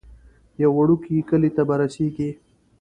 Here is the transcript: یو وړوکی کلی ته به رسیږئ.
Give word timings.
یو 0.61 0.71
وړوکی 0.77 1.17
کلی 1.29 1.49
ته 1.55 1.61
به 1.67 1.75
رسیږئ. 1.81 2.31